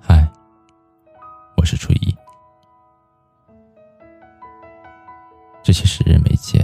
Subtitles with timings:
[0.00, 0.30] 嗨，
[1.56, 2.16] 我是初一。
[5.62, 6.62] 这些时日没见，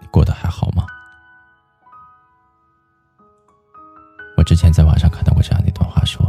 [0.00, 0.86] 你过得还好吗？
[4.36, 6.26] 我之前在网上看到过这样的一段话，说：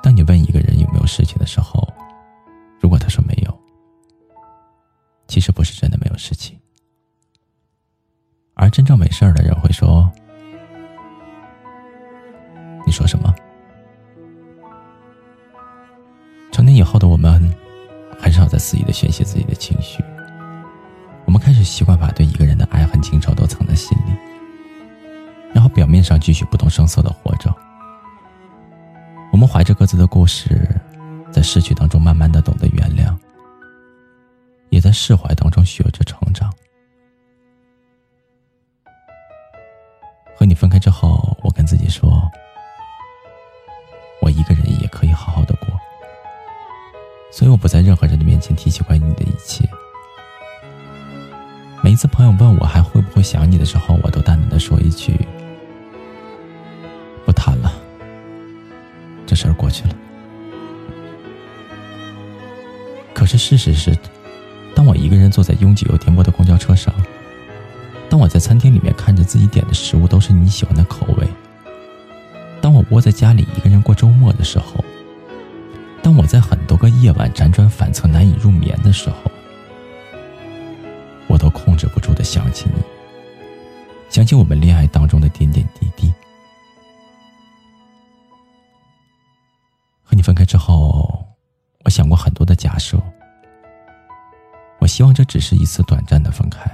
[0.00, 1.86] 当你问一个人有没有事情的时候，
[2.80, 3.60] 如果他说没有，
[5.26, 5.77] 其实不是，
[8.70, 10.10] 真正没事儿的人会说
[12.86, 13.34] ：“你说什么？”
[16.52, 17.54] 成年以后的我们。
[18.20, 20.02] 很少在肆意的宣泄自己的情绪，
[21.24, 24.12] 我们开始习惯把对一个人的爱恨情仇都藏在心里，
[25.54, 27.54] 然后表面上继续不动声色的活着。
[29.30, 30.68] 我们怀着各自的故事，
[31.30, 33.16] 在失去当中慢慢的懂得原谅，
[34.70, 36.52] 也在释怀当中学着成长。
[40.48, 42.22] 你分开之后，我跟自己说，
[44.22, 45.66] 我一个人也可以好好的过。
[47.30, 49.68] 所以我不在任何人的面前提起关于你的一切。
[51.84, 55.20] 每一次朋友问我还会不会想你的时候，我都淡淡的说一句
[57.26, 57.70] ：“不谈了，
[59.26, 59.94] 这事儿过去了。”
[63.12, 63.94] 可是事实是，
[64.74, 66.94] 当我一个人坐在拥挤又颠簸的公交车上，
[68.10, 71.28] 当我在餐厅里面看着自己点的食物都是你喜欢的口味，
[72.60, 74.84] 当我窝在家里一个人过周末的时候。
[76.00, 79.30] 当我在很多个夜晚辗转反侧难以入眠的时候，
[81.26, 82.82] 我都控制不住的想起你，
[84.08, 86.10] 想起我们恋爱当中的点点滴滴。
[90.02, 91.26] 和你分开之后，
[91.84, 92.98] 我想过很多的假设。
[94.78, 96.64] 我希望这只是一次短暂的分开。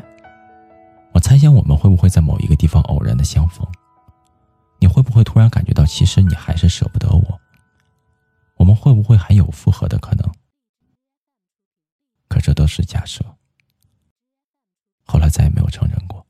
[1.24, 3.66] 猜想我们会不会在某一个地方偶然的相逢？
[4.78, 7.40] 你会不会突然感觉到，其实你还是舍不得我？
[8.56, 10.32] 我们会不会还有复合的可能？
[12.28, 13.24] 可这都是假设，
[15.06, 16.26] 后来再也没有承认过。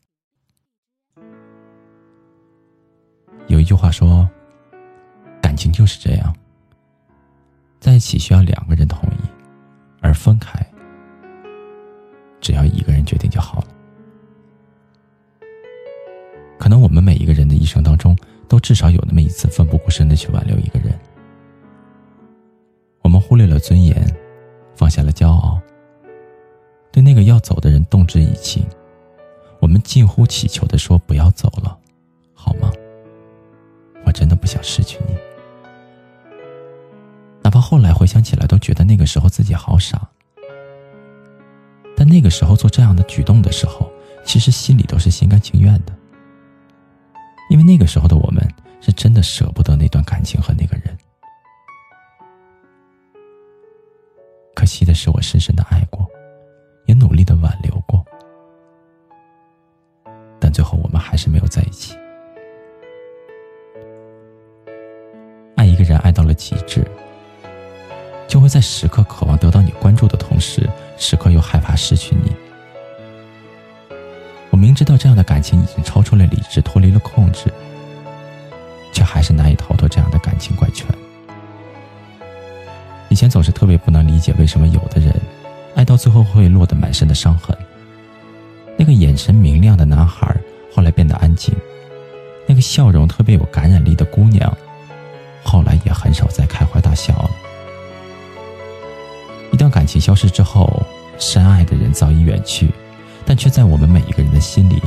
[3.48, 4.30] 有一句话说
[5.42, 6.32] ：“感情就是这样，
[7.80, 9.28] 在一起需要两个人同意，
[10.00, 10.64] 而分开
[12.40, 13.66] 只要一个人决定就好了。”
[16.64, 18.16] 可能我们每一个人的一生当中，
[18.48, 20.98] 都至少有那么一次奋不顾身的去挽留一个人。
[23.02, 24.10] 我们忽略了尊严，
[24.74, 25.60] 放下了骄傲，
[26.90, 28.64] 对那个要走的人动之以情。
[29.60, 31.76] 我们近乎乞求的说：“不要走了，
[32.32, 32.72] 好吗？
[34.06, 35.14] 我真的不想失去你。”
[37.44, 40.00] 哪怕后来回想起来，都觉得那个时候自己好傻。
[41.94, 43.92] 但那个时候做这样的举动的时候，
[44.24, 45.92] 其实心里都是心甘情愿的，
[47.54, 48.44] 因为那个时候的我们
[48.80, 50.98] 是真的舍不得那段感情和那个人。
[54.56, 56.04] 可惜的是，我深深的爱过，
[56.86, 58.04] 也努力的挽留过，
[60.40, 61.96] 但最后我们还是没有在一起。
[65.54, 66.84] 爱一个人爱到了极致，
[68.26, 72.33] 就会在时刻渴望得到你关注的同时，时刻又害怕失去你。
[74.74, 77.52] 知道这样的感情已经超出了理智，脱离了控制，
[78.92, 80.86] 却还是难以逃脱这样的感情怪圈。
[83.08, 85.14] 以前总是特别不能理解，为什么有的人
[85.76, 87.56] 爱到最后会落得满身的伤痕。
[88.76, 90.34] 那个眼神明亮的男孩
[90.74, 91.54] 后来变得安静，
[92.48, 94.52] 那个笑容特别有感染力的姑娘，
[95.44, 97.30] 后来也很少再开怀大笑了。
[99.52, 100.82] 一段感情消失之后，
[101.16, 102.68] 深爱的人早已远去，
[103.26, 104.80] 但却在我们每一个人的心里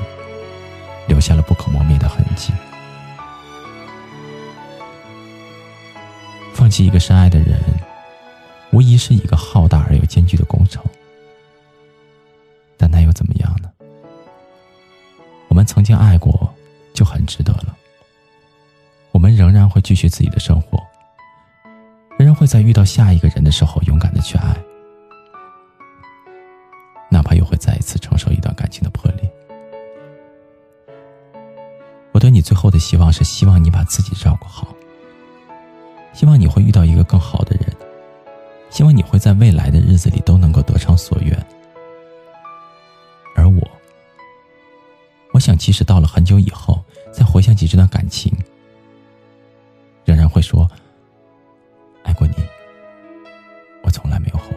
[1.08, 2.54] 留下了不可磨灭的痕迹。
[6.54, 7.60] 放弃一个深爱的人。
[8.72, 10.84] 无疑是一个浩大而又艰巨的工程，
[12.76, 13.72] 但那又怎么样呢？
[15.48, 16.54] 我们曾经爱过，
[16.94, 17.76] 就很值得了。
[19.14, 20.84] 我们仍然会继续自己的生活，
[22.20, 24.54] 仍然会在遇到下一个人的时候勇敢的去爱，
[27.28, 29.30] 怕又会再一次承受一段感情的破裂。
[32.14, 34.74] 我对你最后的希望是，希望你把自己照顾好，
[36.14, 37.76] 希望你会遇到一个更好的人。
[38.70, 41.48] 希望你会在未来的日子里都能够得偿所愿，
[43.36, 43.62] 而我，
[45.32, 48.32] 我想，即使到了很久以后，再回想起这段感情，
[50.06, 50.70] 仍然会说，
[52.04, 52.34] 爱过你，
[53.84, 54.57] 我从来没有后悔。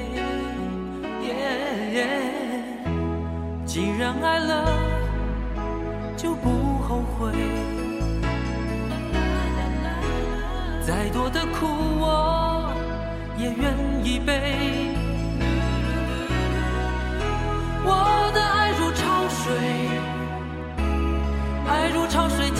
[3.65, 4.65] 既然爱了，
[6.17, 6.49] 就不
[6.79, 7.31] 后悔。
[10.85, 11.65] 再多的苦
[11.99, 12.69] 我
[13.37, 13.73] 也愿
[14.03, 14.93] 意背。
[17.85, 19.53] 我的爱如潮水，
[21.65, 22.50] 爱如潮水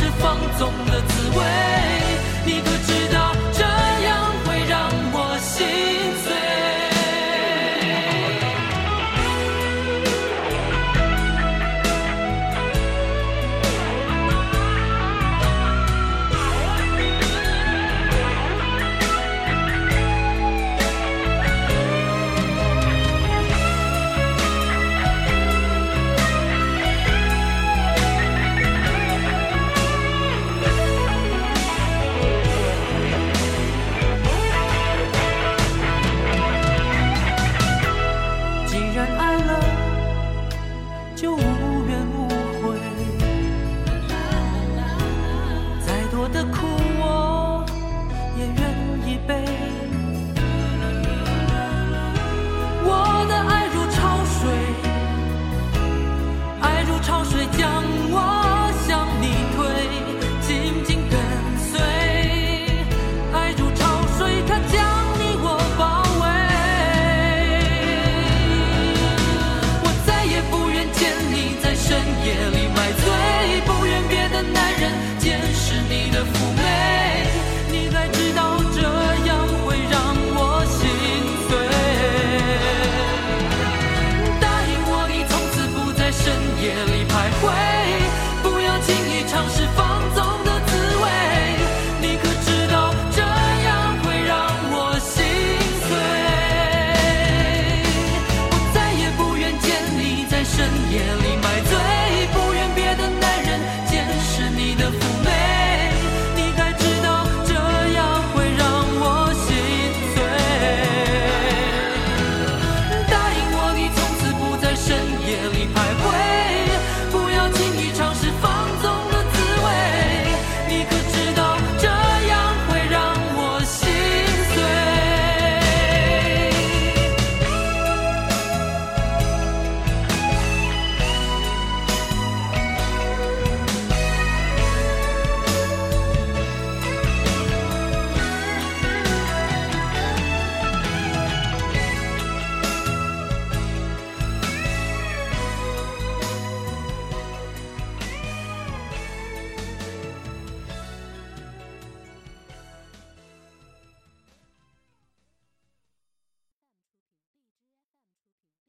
[0.00, 1.44] 是放纵的滋味。
[2.46, 3.34] 你可知道